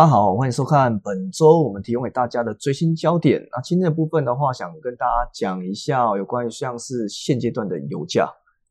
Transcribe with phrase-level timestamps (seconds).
[0.00, 3.46] 大家好，欢迎收看本周我们提供给大家的最新焦点。
[3.52, 8.26] 那今天的部分的话，想跟大家讲一下有关于像是现阶段的油价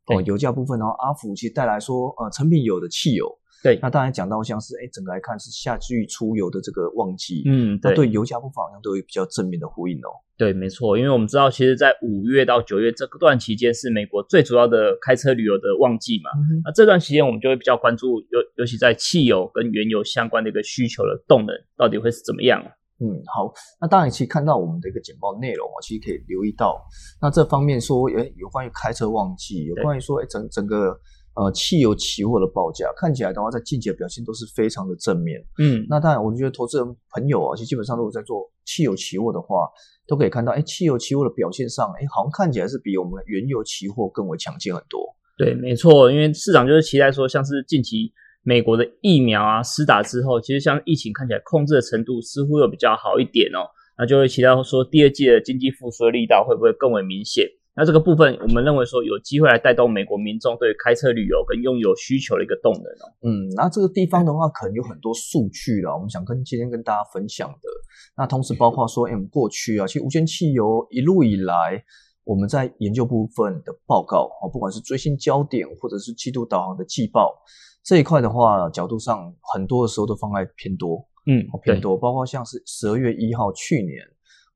[0.08, 3.28] 哦，油价部分，的话阿福其实带来说，呃，成品油的汽油。
[3.62, 10.10] 对，那当然讲到像是，哎，整个来看是夏季出游的这个旺季，嗯，那对油价部分好像都有比较正面的呼应哦。
[10.38, 16.30] 对，没错，因为我们知道，其实，在五月到九月这段期间是美国最主要的开车旅游的旺季嘛。
[16.64, 22.64] 那这段期间，我们就会比较关注，尤尤其在汽油跟原油相关的一个需求的动能，到底会是怎么样？
[23.02, 26.82] 嗯，好，那当然，其实看到我们的一个简报内容啊，其实可以留意到，
[27.22, 30.98] 那这方面说，哎，有关于开车旺季，有关于说，哎，整整个。
[31.40, 35.40] 呃，汽油期货的报价看起来的话，在近期的表现都是非常的正面。
[35.58, 39.70] 嗯，那当然，我觉得投资人朋友啊，其实基本上如果在做汽油期货的话，
[40.06, 45.00] 都可以看到，哎，汽油期货的表现上，哎，好像看起来是比我们原油期货更为强劲很多。
[45.38, 48.12] 对，没错，因为市场就是期待说，像是近期
[48.44, 53.64] 美国的疫苗啊施打之后，其实像疫情看起来控制的程度似乎又比较好一点哦，
[53.98, 57.48] 那就会期待说第二季的经济复苏的力道会不会更为明显。
[57.76, 63.06] 那这个部分，我们认为说有机会来带动美国民众对开车旅游跟拥有需求的一个动能哦。
[63.22, 67.70] 嗯，那这个地方的话，可能有很多数据了，我们想跟今天跟大家分享的。
[68.18, 71.82] 那同时包括说，哎，我们过去啊，其实无铅汽油一路以来，
[72.26, 77.34] 我们在研究部分的报告哦，不管是最新焦点或者是季度导航的季报
[77.82, 84.04] 这一块的话，角度上很多的时候都放在偏多，嗯，偏多，包括像是十二月一号去年。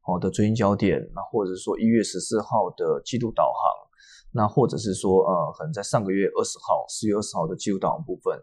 [0.05, 3.87] 好的，最新焦点，那或者说一月十四号的季度导航，
[4.33, 8.37] 那或者是说呃，可能在上个月二十号，四月二十号的季度导航部分，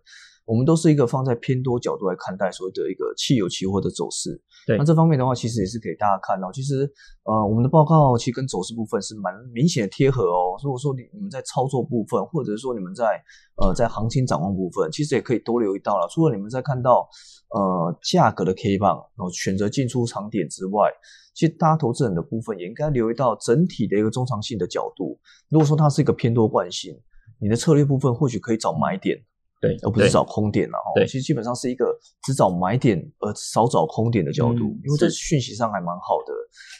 [0.50, 4.30] 我们都是一个放在偏多角度来看待所谓的一个汽油期货的走势。
[4.66, 6.90] 对，那这方面的话，其实也是给大家看到，其实
[7.22, 10.58] 呃，我们的报告其实跟走势部分是蛮明显的贴合哦。
[10.64, 13.22] 如果说你你们在操作部分，或者是说你们在
[13.62, 16.08] 呃在行情展望部分，其实也可以多留意到了。
[16.10, 17.08] 除了你们在看到
[17.54, 20.90] 呃价格的 K 棒，然后选择进出场点之外。
[21.32, 25.16] 其实，大家投资人的部分也应该留意到整体的一个中长性的角度。
[25.48, 26.92] 如果说它是一个偏多惯性，
[27.40, 29.16] 你的策略部分或许可以找买点，
[29.60, 30.92] 对，而不是找空点了哈。
[30.94, 36.32] 对，其实基本上是一个只找买点而少找空点的角度，因为这讯息上还蛮好的。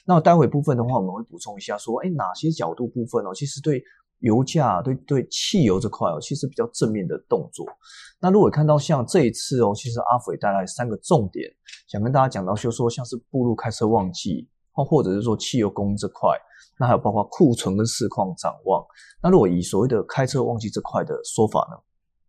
[0.06, 3.82] 那待会部分的话，我们会补充一下，说，哎，哪些角度部分哦，其实对。
[4.20, 7.64] 油价对对汽油这块哦，其实比较正面的动作。
[8.20, 11.50] 那如果看到像这一次哦，其实阿伟带来三个重点，
[11.88, 16.28] 想跟大家讲到，就说像是步入开车旺季，或或者是说汽油供应这块，
[16.78, 18.84] 那还有包括库存跟市况展望。
[19.22, 21.82] 那如果以所谓的开车旺季这块的说法呢？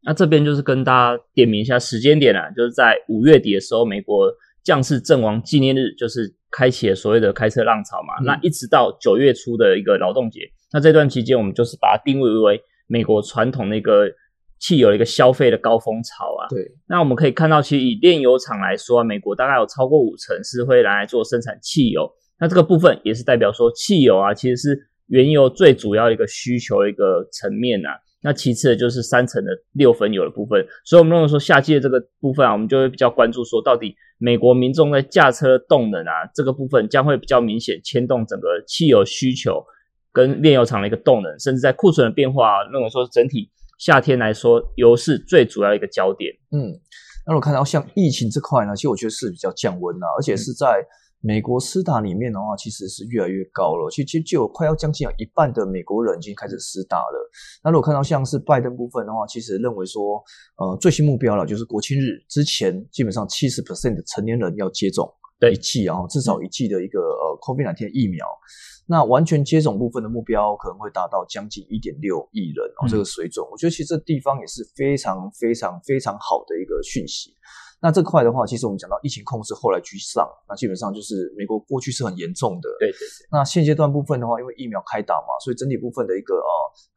[0.03, 4.31] 那这边就是跟大家点名一下时间点啊，就是在五月底的时候，美国
[4.63, 8.15] 将士阵亡纪念日，就是开启了所谓的开车浪潮嘛。
[8.23, 10.41] 那一直到九月初的一个劳动节。
[10.73, 14.09] 那这段期间，我们就是把它定位为美国传统的一个
[14.57, 16.47] 汽油的一个消费的高峰潮啊。
[16.49, 16.71] 对。
[16.87, 22.11] 那我们可以看到，其实以炼油厂来说，美国大概有超过五成是会拿来做生产汽油。
[22.39, 27.99] 那这个部分也是代表说，汽油啊，其实是原油最主要的一个需求的一个层面啊。
[28.21, 30.65] 那其次的就是三层的六分油的部分。
[30.85, 39.63] 所以，我们认为说，夏季的这个部分啊，我们就会比较关注说，到底美国民众在驾车动能啊这个部分将会比较明显牵动整个汽油需求。
[40.13, 43.49] 跟炼油厂的一个动能，甚至在库存的变化，啊认为说整体
[43.79, 46.33] 夏天来说，油是最主要的一个焦点。
[46.51, 46.77] 嗯，
[47.25, 50.85] 那我看到像疫情这块呢，其实我觉得是比较降温啊，而且是在
[51.23, 53.89] 美国施打里面的话，其实是越来越高了。
[53.91, 57.31] 其实就有快要将近有一半的美国人已经开始施打了。
[57.63, 60.21] 那如果看到像是拜登部分的话，其实认为说，
[60.57, 65.07] 呃，最新目标了就是国庆日之前，基本上七十 percent 的成年人要接种
[65.51, 68.25] 一剂啊，至少一剂的一个呃 COVID 1 9疫苗。
[68.87, 77.31] 那完全接种部分的目标可能会达到将近一点六亿人哦，这个水准，我觉得其实这地方也是非常非常非常好的一个讯息。
[77.81, 82.69] 那这块的话，其实我们讲到疫情控制后来居上，那基本上就是美国过去是很严重的。
[82.79, 83.27] 对对对。
[83.31, 86.51] 那现阶段部分的话，因为疫苗开打嘛，所以整体部分的一个呃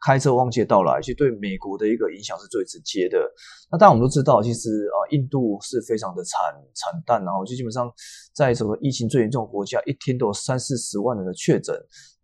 [0.05, 3.19] 开车旺季到来，其实对美国的一个影响是最直接的。
[3.73, 6.39] 那当然我们都知道，其实呃印度是非常的惨
[6.75, 7.91] 惨淡，然后就基本上
[8.35, 11.75] 在整个疫情最严重的国家，一天都有三四十万人的确诊。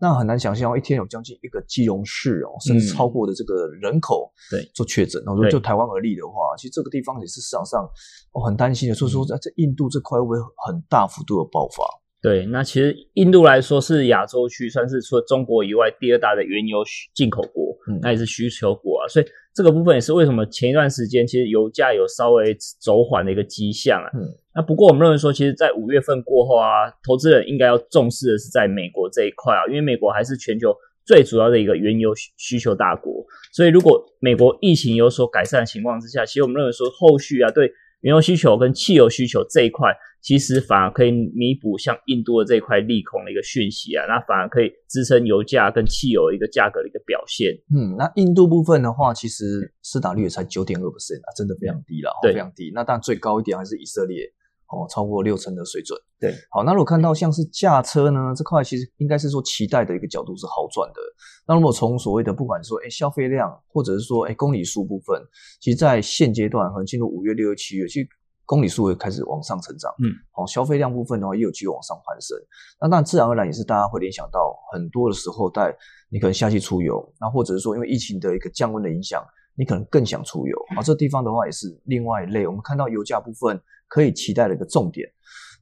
[0.01, 5.23] 那很难想象，一天有将近一个基隆市哦，甚至超过的这个人口对做确诊。
[5.25, 7.87] 然后就台湾而立的话，其实这个地方也是市场上
[8.33, 11.85] 我很担心的，所以说在这印度这块会不会很大幅度的爆发？
[12.23, 16.79] 对，那其实印度来说是亚洲区算是除了中国以外第二大的原油
[17.15, 19.09] 进口国，那也是需求国啊。
[19.09, 24.09] 所以这个部分也是为什么前一段时间其实油价有稍微走缓的一个迹象啊。
[24.55, 30.75] 那不过我们认为说，其实，在五月份过后啊，投资人应该要重视的是在美国这一块啊，因为美国还是全球
[31.05, 33.25] 最主要的一个原油需求大国。
[33.53, 47.53] 所以，如果美国疫情有所改善的情况之下，其实我们认为说，后续啊，对原油需求跟汽油需求这一块，其实反而可以弥补像印度的这一块利空的一个讯息啊，那反而可以支撑油价跟汽油一个价格的一个表现。
[47.75, 52.71] 嗯，那印度部分的话，其实市打率也才九点二 percent 啊，真的非常低了，对，非常低。
[52.75, 54.31] 那当然最高一点还是以色列。
[54.71, 55.99] 哦，超过六成的水准。
[56.19, 61.01] 对，好，那如果看到像是驾车呢这块，其实应该是说期待的一个角度是好转的。
[61.47, 65.21] 那如果从所谓的不管说哎消费量，或者是说哎公里数部分，
[65.61, 68.09] 其实在现阶段可能进入五月、六月、七月，其实
[68.45, 69.93] 公里数会开始往上成长。
[69.99, 72.37] 嗯，好，消费量部分的话也有继续往上攀升。
[72.81, 75.77] 那当然自然而然也是大家会联想到很多的时候，在
[76.11, 79.25] 你可能夏季出游，那或者是说因为疫情的一个降温的影响，
[79.61, 80.57] 你可能更想出游。
[80.75, 82.47] 啊，这地方的话也是另外一类。
[82.47, 83.61] 我们看到油价部分。
[83.93, 85.05] 可以期待的一个重点。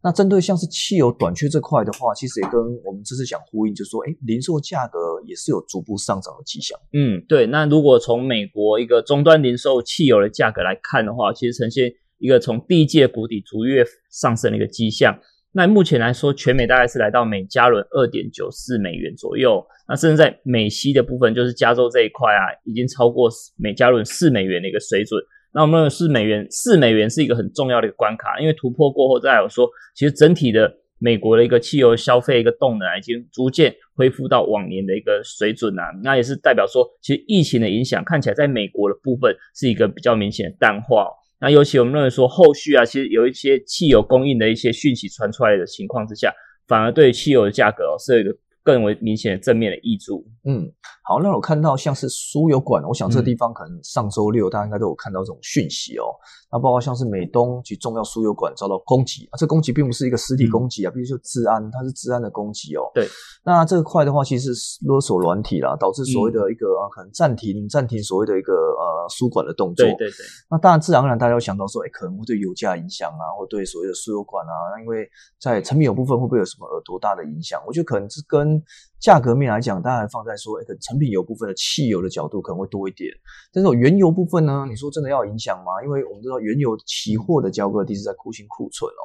[0.02, 6.78] 那针对像是汽油短缺这块的话，其实也跟我们这次想呼应，就是说，哎，零售价格也是有逐步上涨的迹象。
[6.92, 7.46] 嗯，对。
[7.46, 15.18] 那如果从美国一个终端零售汽油的价格来看的话，其实呈现一个从第一季谷底逐月上升的一个迹象。
[15.52, 19.66] 那目前来说，全美大概是来到每加仑二点九四美元左右。
[19.88, 25.18] 那甚至在美西的部分，就是加州这一块啊，已经超过每加仑四美元的一个水准。
[25.54, 29.66] 那我们四美元，四美元是一个很重要的一个关卡，因为突破过后，再有说，
[29.96, 41.08] 其实整体的美国的一个汽油消费一个动能已经逐渐恢复到往年的一个水准啊，那也是代表说，其实疫情的影响看起来在美国的部分是一个比较明显的淡化。
[41.40, 46.32] 那尤其我们认为说，后续啊，其实有一些汽油供应的一些讯息传出来的情况之下，
[46.67, 48.37] 反而对汽油的价格哦是一个。
[48.64, 50.23] 更为明显的正面的益助。
[50.44, 50.70] 嗯，
[51.02, 56.05] 好，那我看到像是输油管，我想这地方可能上周六大家应该都有看到这种讯息哦。
[56.50, 62.90] 那包括像是美东及重要输油管遭到攻击啊，这攻击并不是一个实体攻击啊，比如说治安，它是治安的攻击哦。
[62.94, 63.06] 对，
[63.44, 69.84] 那这个块的话，其实是勒索软体啦，导致所谓的一个啊，可能暂停暂停所谓的一个呃输管的动作。
[69.84, 70.26] 对对对。
[70.50, 75.08] 那当然，自然而然大家会想到说，哎，可能会对油价影响啊，或对所谓的输油管啊，那因为
[75.38, 77.62] 在成品油部分会不会有什么呃多大的影响？
[77.66, 78.62] 我觉得可能是跟
[79.00, 83.10] 价格面来讲，当然放在说，哎，成品油部分的汽油的角度可能会多一点。
[83.52, 85.82] 但是原油部分呢，你说真的要影响吗？
[85.84, 89.02] 因为我们知道原油期货的交割地是在库欣库存哦，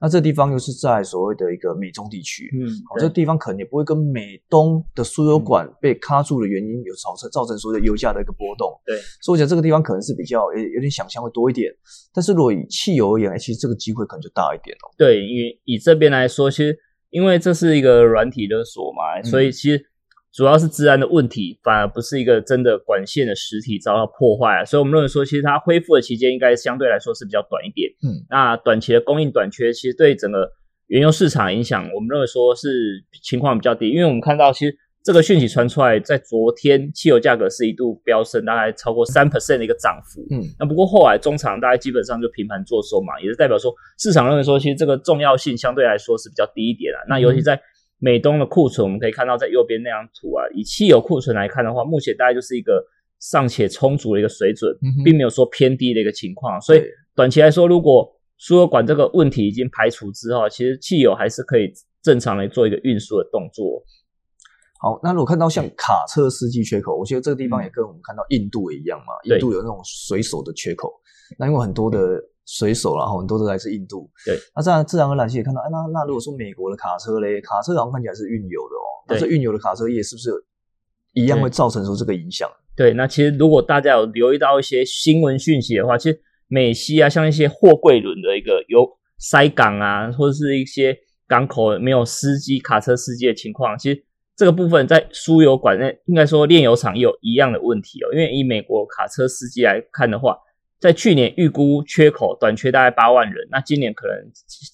[0.00, 8.72] 那这地方又是在所谓的一个美中地区，嗯，好，这地方可能也不会跟美东的输油管被卡住的原因有造成造成所谓的油价的一个波动。
[8.86, 11.72] 对，所以我觉得这个地方可能是比较有有点想象会多一点。
[12.14, 14.86] 但是如果以汽油而言，其实这个机会可能就大一点哦。
[14.96, 16.78] 对，因为以这边来说，其实。
[17.12, 19.86] 因为这是一个软体勒索嘛，所以其实
[20.32, 24.64] 主要是治安的问题，反而不是一个真的管线的实体遭到破坏啊。
[24.64, 27.88] 所以我们认为说，其实它恢复的期间应该相对来说是比较短一点。
[28.02, 30.50] 嗯，那短期的供应短缺，其实对整个
[30.88, 34.76] 原油市场影响，我们认为说是情况比较低，因为我们看到其实。
[35.04, 40.24] 这个讯息传出来，在昨天汽油价格是一度飙升，大概超过三 percent 的一个涨幅。
[40.30, 46.98] 嗯，那不过后来中场大概基本上就平盘做收嘛，也是代表说市场认为说，其实这个重要性相对来说是比较低一点啊。
[47.08, 47.60] 那尤其在
[47.98, 52.84] 美东的库存，我们可以看到在右边那张图啊，以汽油库存来看的话，目前大概就是一个
[53.18, 54.72] 尚且充足的一个水准，
[55.04, 56.60] 并没有说偏低的一个情况。
[56.60, 56.82] 所以
[57.16, 63.82] 短期来说，如果输油管这个问题已经排除之后，其实汽油还是可以正常来做一个运输的动作。
[64.82, 69.14] 好，那如果看到像卡车司机缺口，我觉得这个地方也跟我们看到印度也一样嘛。
[69.22, 70.92] 印度有那种水手的缺口，
[71.38, 74.10] 那因为很多的水手，然后很多都来自印度。
[74.26, 80.32] 对，那这样自然而然也看到，哎，那那如果说美国的卡车嘞，卡车好像看起来是运油的哦，那这运油的卡车业是不是
[81.12, 82.50] 一样会造成说这个影响？
[82.74, 88.84] 对，那其实如果大家有留意到一些新闻讯息的话，其实美西啊，像一些货柜轮的一个有
[89.16, 90.98] 塞港啊，或者是一些
[91.28, 94.04] 港口没有司机、卡车司机的情况，其实。
[94.42, 98.10] 这个部分在输油管内，应该说炼油厂也有一样的问题哦。
[98.12, 100.36] 因为以美国卡车司机来看的话，
[100.80, 104.16] 在去年预估缺口短缺大概八万人，那今年可能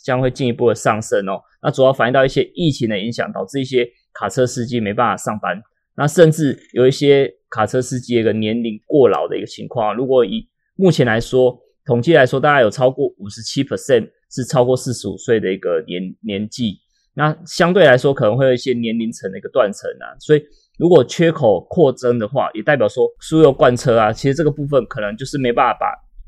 [0.03, 1.39] 将会进一步的上升哦。
[1.61, 5.61] 那主要反映到一些疫情的影响，导致一些卡车司机没办法上班，
[5.99, 9.95] 那甚至有一些卡车司机一个年龄过老的一个情况。
[9.95, 16.79] 如果以目前来说，统计来说，大概有超过五十七 percent 是超过四十五岁的一个年年纪。
[17.19, 20.43] 那相对来说，可能会有一些年龄层的一个断层啊，所以
[20.79, 25.87] 如果缺口扩增的话，也代表说输油罐车啊，其实这个部分可能就是没办法把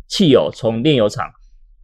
[0.08, 1.30] 汽油从炼油厂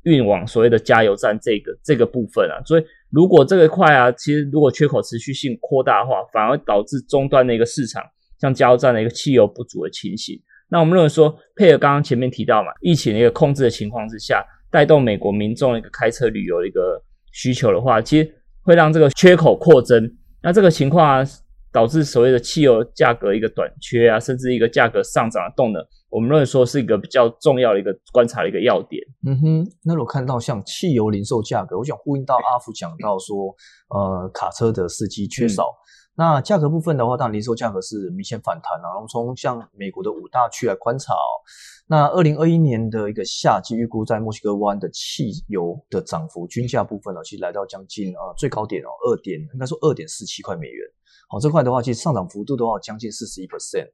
[0.03, 8.03] 运往所谓的加油站这个这个部分啊，所以如果这个块啊，其实如果缺口持续性扩大的话，反而导致终端的一个市场，
[8.41, 10.37] 像加油站的一个汽油不足的情形。
[10.69, 18.33] 那我们认为说，配合刚刚前面提到嘛，疫情的一个控制的情况之下，带动美国民众一个开车旅游的一个需求的话，其实。
[18.67, 21.25] 会让这个缺口扩增，那这个情况啊，
[21.73, 25.81] 导致所谓的汽油价格一个短缺啊，甚至一个价格上涨的动能，
[26.11, 29.01] 我们认为说是一个比较重要的一个观察的一个要点。
[29.25, 33.55] 嗯哼，那我看到像汽油零售价格，我想呼应到阿福讲到说，
[33.95, 35.73] 呃，卡车的司机缺少。
[36.19, 38.89] 那价格部分的话，当然零售价格是明显反弹啊。
[38.95, 41.45] 然后从像美国的五大区来观察，哦
[41.87, 50.85] 那二零二一年的一个夏季预估在墨西哥湾的汽油的涨幅均价部分呢，其实来到将近呃最高点哦二点应该说二点四七块美元。
[51.29, 53.87] 好，这块的话其实上涨幅度的话将近四十一 percent。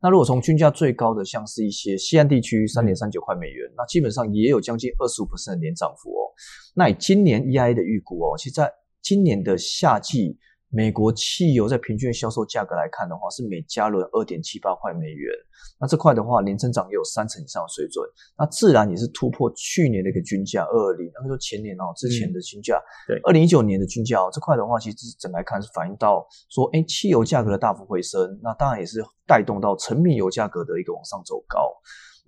[0.00, 6.32] 那如果从均价最高的像是一些西岸地区三点三九块美元，那基本上也有将近二十五 percent 的年涨幅哦。
[6.74, 10.38] 那以今年 E I 的预估哦，其实在今年的夏季。
[10.70, 15.32] 美国汽油在平均销售价格来看的话，是每加仑二点七八块美元。
[15.80, 18.04] 那这块的话，年增长也有三成以上的水准。
[18.36, 22.80] 那自然也是突破去年的一个均价二二零，那说前年哦之前的均价。
[23.06, 28.38] 对，二零一九年的均价哦，这块的话，其实整来看是反映到说，哎，汽油价格的大幅回升。
[28.42, 31.72] 那当然也是带动到成品油价格的一个往上走高。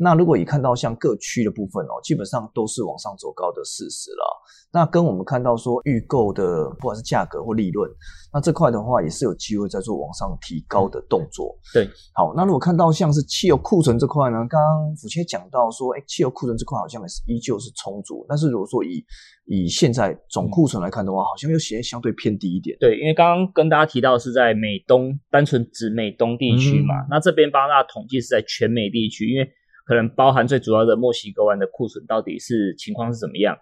[0.01, 4.25] 那如果以看到像各区的部分哦，基本上都是往上走高的事实了。
[4.71, 7.91] 那跟我们看到说预购的不管是价格或利润，
[8.33, 11.59] 那这块的话也是有机会在做往上提高的动作。
[11.75, 19.05] 对，好，那如果看到像是汽油库存这块呢，刚刚福切讲到说，哎，汽油库存这块好像也是依旧是充足，但是如果说以
[19.47, 22.77] 以现在总库存来看的话，好像又显相对偏低一点。
[22.79, 29.49] 对，因为刚刚跟大家提到是在美东，单纯指美东地区嘛，那这边帮大家统计是在全美地区，因为。
[29.89, 33.57] 可能包含最主要的墨西哥湾的库存到底是情况是怎么样？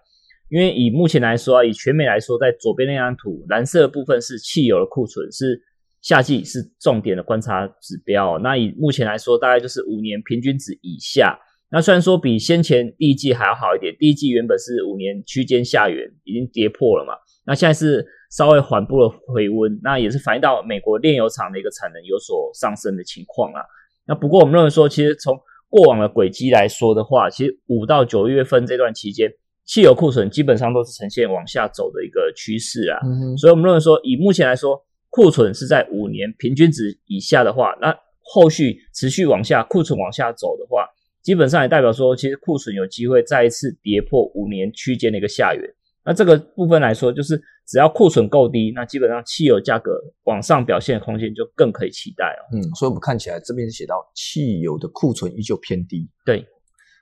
[0.49, 5.61] 因为以目前来说啊，以全美来说，在左边那张图，蓝色的部分是汽油的库存，是
[6.01, 8.37] 夏季是重点的观察指标。
[8.39, 11.39] 那以目前来说，大概就是五年平均值以下。
[11.69, 17.13] 那虽然说比先前第一季还要好一点，第一季原本是五年区间下缘，已经跌破了嘛。
[17.45, 23.61] 那现在是稍微缓步的回温，那也是反映到美国炼油厂的一个产能有所上升的情况啊。
[24.05, 25.37] 那不过我们认为说，其实从
[25.69, 29.31] 过往的轨迹来说的话，其实五到九月份这段期间，
[29.65, 32.99] 汽油库存基本上都是呈现往下走的一个趋势啊。
[33.37, 40.87] 所以，我们认为说，以目前来说，库存是在五年平均值以下的话，那后续持续往下，库存往下走的话，
[41.21, 45.63] 基本上也代表说，其实库存有机会再一次跌破五年区间的一个下缘。
[46.07, 47.37] 那这个部分来说，就是
[47.67, 49.91] 只要库存够低，那基本上汽油价格
[50.23, 52.47] 往上表现的空间就更可以期待了。
[52.53, 56.09] 嗯，所以我们看起来这边写到汽油的库存依旧偏低。
[56.23, 56.47] 对，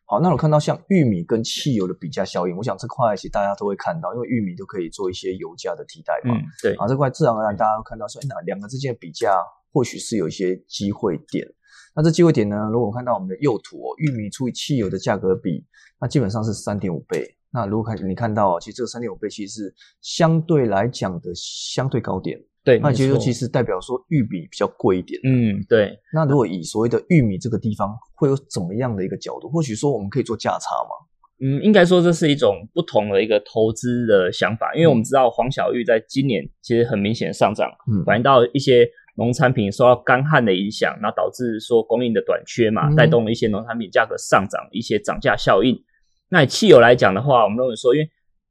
[0.08, 6.36] 好，那我看到像玉米跟汽油的比价效应，我想这块其实大家都会看到，因为玉米都可以做一些油价的替代嘛。
[6.36, 6.74] 嗯，对。
[6.74, 9.38] 啊，这块自然而然大家会看到说，哎，那两个之间的比价
[9.72, 11.48] 或许是有一些机会点。
[11.96, 15.64] 那这机会点呢，如果我们看到我们的右图哦，玉米除以汽油的价格比，
[16.02, 17.38] 那基本上是三点五倍。
[17.56, 25.98] 那如果看你看到，其实这个三点五倍其实是相对来讲的相对高点，对，那其实其实代表说玉米比较贵一点，嗯，对。
[26.14, 29.50] 那如果以所谓的玉米这个地方会有怎么样的一个角度？
[29.50, 30.92] 或许说我们可以做价差吗？
[31.40, 38.86] 嗯，应该说这是一种不同的一个投资的想法，因为我们知道黄小玉在今年其实很明显上涨，嗯反映到一些
[39.18, 45.78] 农产品受到干旱的影响，那导致说供应的短缺嘛，带动了一些农产品价格上涨，一些涨价效应。
[46.30, 48.10] 那以汽油来讲的话，我们认为说，因为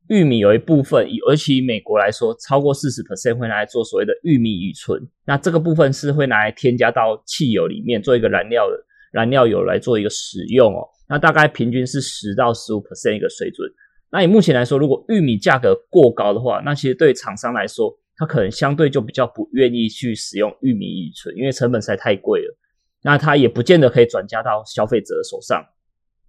[0.08, 8.76] 玉米有一部分，以而且以美国来说，超过四十 percent 会拿来做所谓的玉米乙醇，那这个部分是会拿来添加到汽油里面，做一个燃料的
[9.12, 10.86] 燃料油来做一个使用哦。
[11.08, 13.70] 那大概平均是十到十五 percent 一个水准。
[14.10, 22.56] 那以目前来说，如果玉米价格过高的话，那其实对厂商来说，它可能相对就比较不愿意去使用玉米乙醇，因为成本实在太贵了。
[23.02, 25.64] 那它也不见得可以转嫁到消费者手上。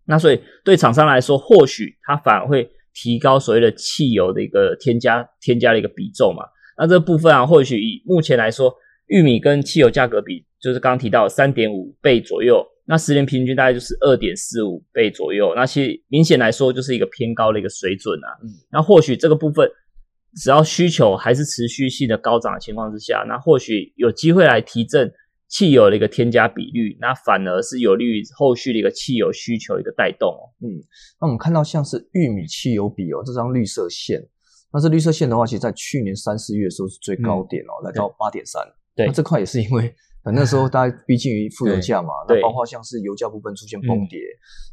[0.07, 6.43] 那所以对厂商来说，或许它反而会提高所谓的汽油的一个添加添加的一个比重嘛。
[6.77, 8.73] 那这部分啊，或许以目前来说，
[9.07, 15.53] 玉米跟汽油价格比，就是刚刚提到三点五倍左右，那十年平均大概就是二点四五倍左右。
[15.55, 18.27] 那其实明显来说，就是一个偏高的一个水准啊。
[18.43, 19.67] 嗯，那或许这个部分，
[20.35, 25.11] 只要需求还是持续性的高涨的情况之下，那或许有机会来提振。
[25.55, 30.51] 汽油的一个添加比率，那反而是有利于后续的一个汽油需求一个带动哦。
[30.59, 30.83] 嗯，
[31.21, 34.21] 那我们看到像是玉米汽油比哦，这张绿色线，
[34.73, 38.61] 那这绿色线的话，其实在去年三四月的时候是最高点哦，来到八点三。
[38.93, 39.95] 对，那这块也是因为。
[40.33, 44.19] 那时候 大家毕竟于负油价嘛，那包括像是油价部分出现崩跌，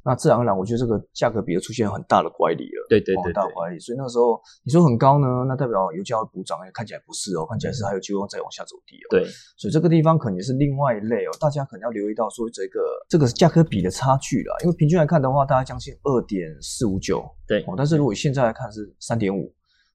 [0.05, 3.79] 那自然而然我觉得这个价格比就出现很大的乖离了，对对对，很大乖离。
[3.79, 9.09] 所以那时候你说很高呢，那代表油价会补涨，看起来不是哦，看起来是还有机会再往下走低哦。
[9.11, 9.25] 对，
[9.57, 19.53] 所以这个地方可能是另外一类哦，大家可能要留意到说这个这个价格比的差距了，因为平均来看的话，大概将近二点四五九，对，但是如果现在来看是三点五。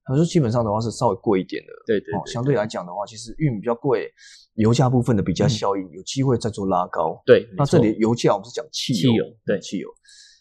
[0.08, 4.10] 他说基本上的话是稍微贵一点的，对对哦，相对来讲的话，其实玉米比较贵，
[4.56, 7.22] 油价部分的比价效应有机会再做拉高。
[7.26, 9.90] 对，那这里油价我们是讲汽油，汽油对汽油。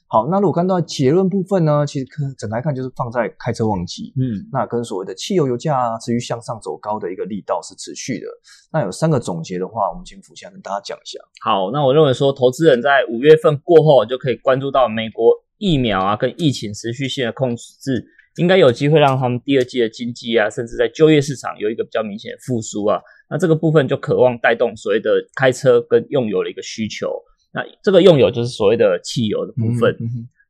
[0.09, 8.27] 好，那如果看到结论部分呢，其实可整来看就是放在开车旺季，嗯，那跟所谓的汽油油价持续向上走高的一个力道是持续的。
[8.73, 11.19] 那有三个总结的话，我们请福先跟大家讲一下。
[11.43, 23.01] 好，那我认为说，投资人在五月份过后就可以关注到美国疫苗啊跟疫情持续性的控制，应该有机会让他们第二季的经济啊，甚至在就业市场有一个比较明显的复苏啊。
[23.29, 27.11] 那这个部分就渴望带动所谓的开车跟用油的一个需求。
[27.53, 29.97] 那这个用油就是所谓的汽油的部分。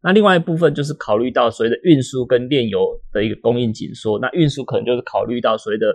[0.02, 5.86] 那另外一部分就是考虑到所谓的运输跟炼油的一个供应紧缩，那运输可能就是考虑到所谓的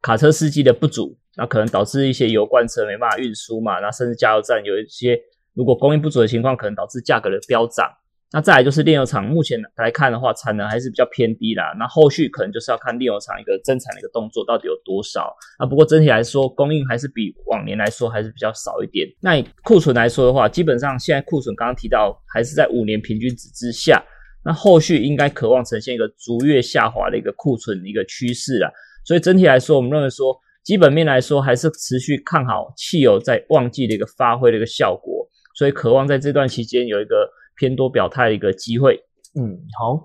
[0.00, 5.20] 卡车司机的不足，那可能导致一些油罐车没办法运输嘛，那甚至加油站有一些
[5.54, 7.90] 如果供应不足的情况，可能导致价格的飙涨。
[8.34, 11.74] 那再来就是炼油厂，目前来看的话，产能还是比较偏低啦。
[11.78, 15.30] 那后续可能就是要看炼油厂一个增产的一个动作到底有多少。
[15.58, 19.06] 那不过整体来说，供应还是比往年来说还是比较少一点。
[19.20, 24.02] 那以库存来说的话，基本上现在库存刚刚提到还是在五年平均值之下。
[24.44, 28.72] 那后续应该渴望呈现一个逐月下滑的一个库存一个趋势啦。
[29.04, 30.34] 所以整体来说，我们认为说
[30.64, 35.28] 基本面来说还是持续看好汽油在旺季的一个发挥的一个效果。
[35.54, 37.30] 所以渴望在这段期间有一个。
[37.56, 38.98] 偏多表态的一个机会。
[39.34, 39.96] 嗯，好，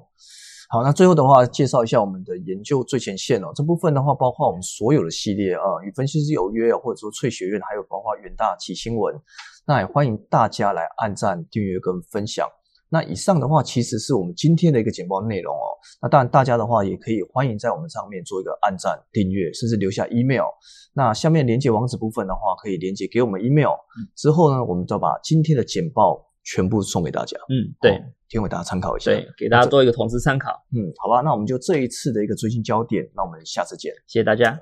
[0.70, 3.52] 好，那最后的话，介绍一下我们的研究最前线哦。
[3.54, 9.14] 这部分的话，包括我们所有的系列啊，与分析师有约啊，或者说翠学院，还有包括远大奇新闻。
[9.66, 12.48] 那也欢迎大家来按赞、订阅跟分享。
[12.90, 15.76] 那以上的话，其实是我们今天的一个简报内容哦。
[16.02, 20.46] 那当然，大家的话也可以欢迎在我们上面做一个按赞、订阅，甚至留下 email。
[20.94, 23.76] 那下面连接网址部分的话，可以连接给我们 email。
[24.16, 26.27] 之后呢，我们就把今天的简报。
[26.48, 34.58] 全部送给大家，嗯，对，听为大家参考一下，对，给大家做一个投资参考，嗯，好吧，那我们就这一次的一个最新焦点，那我们下次见，谢谢大家。